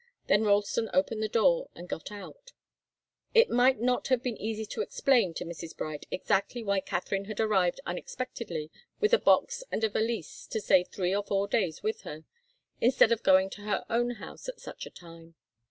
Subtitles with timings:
[0.25, 2.53] Then Ralston opened the door and got out.
[3.35, 5.77] It might not have been easy to explain to Mrs.
[5.77, 10.83] Bright exactly why Katharine had arrived unexpectedly with a box and a valise to stay
[10.83, 12.25] three or four days with her,
[12.79, 15.35] instead of going to her own house at such a time.